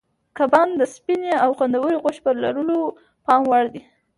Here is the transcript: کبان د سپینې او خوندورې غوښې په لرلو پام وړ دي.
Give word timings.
کبان 0.37 0.69
د 0.79 0.81
سپینې 0.95 1.31
او 1.43 1.49
خوندورې 1.57 1.97
غوښې 2.03 2.21
په 2.25 2.31
لرلو 2.41 2.79
پام 3.25 3.41
وړ 3.51 3.63
دي. 3.73 3.81